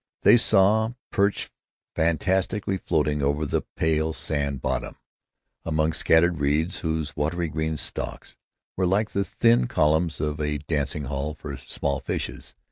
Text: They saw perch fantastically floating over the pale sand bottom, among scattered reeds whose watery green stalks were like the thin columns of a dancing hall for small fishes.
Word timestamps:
They 0.23 0.35
saw 0.35 0.93
perch 1.11 1.51
fantastically 1.95 2.77
floating 2.79 3.21
over 3.21 3.45
the 3.45 3.61
pale 3.75 4.13
sand 4.13 4.59
bottom, 4.59 4.95
among 5.63 5.93
scattered 5.93 6.39
reeds 6.39 6.79
whose 6.79 7.15
watery 7.15 7.49
green 7.49 7.77
stalks 7.77 8.35
were 8.75 8.87
like 8.87 9.11
the 9.11 9.23
thin 9.23 9.67
columns 9.67 10.19
of 10.19 10.41
a 10.41 10.57
dancing 10.57 11.03
hall 11.03 11.35
for 11.35 11.55
small 11.55 11.99
fishes. 11.99 12.55